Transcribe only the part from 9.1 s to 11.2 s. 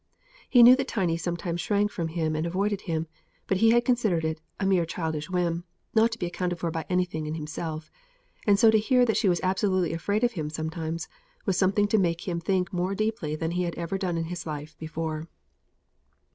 she was absolutely afraid of him sometimes